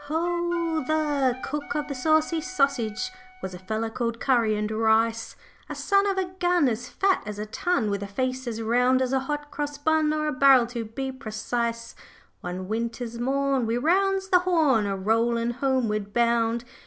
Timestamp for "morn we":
13.19-13.77